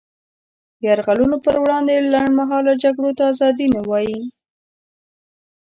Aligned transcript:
د 0.79 0.81
یرغلونو 0.87 1.37
پر 1.45 1.55
وړاندې 1.63 1.95
لنډمهاله 2.13 2.71
جګړو 2.83 3.11
ته 3.17 3.23
ازادي 3.31 3.67
نه 3.75 3.81
وايي. 3.89 4.19